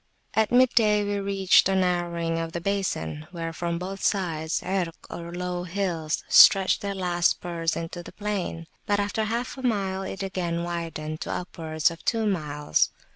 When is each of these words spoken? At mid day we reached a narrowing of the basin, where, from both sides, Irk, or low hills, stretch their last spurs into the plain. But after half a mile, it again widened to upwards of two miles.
At 0.33 0.51
mid 0.51 0.69
day 0.71 1.03
we 1.03 1.19
reached 1.19 1.69
a 1.69 1.75
narrowing 1.75 2.39
of 2.39 2.53
the 2.53 2.59
basin, 2.59 3.27
where, 3.29 3.53
from 3.53 3.77
both 3.77 4.01
sides, 4.01 4.63
Irk, 4.65 4.95
or 5.11 5.31
low 5.31 5.63
hills, 5.63 6.23
stretch 6.27 6.79
their 6.79 6.95
last 6.95 7.29
spurs 7.29 7.75
into 7.75 8.01
the 8.01 8.11
plain. 8.11 8.65
But 8.87 8.99
after 8.99 9.25
half 9.25 9.59
a 9.59 9.61
mile, 9.61 10.01
it 10.01 10.23
again 10.23 10.63
widened 10.63 11.21
to 11.21 11.31
upwards 11.31 11.91
of 11.91 12.03
two 12.03 12.25
miles. 12.25 12.89